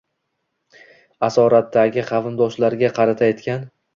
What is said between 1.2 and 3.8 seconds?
asoratdagi qavmdoshlariga qarata aytgan